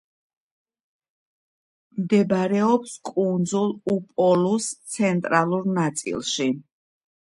მდებარეობს 1.99 2.97
კუნძულ 3.11 3.71
უპოლუს 3.99 4.75
ცენტრალურ 4.99 5.75
ნაწილში. 5.81 6.55